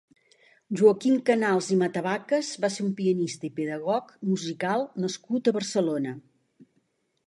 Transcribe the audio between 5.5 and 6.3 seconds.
a Barcelona.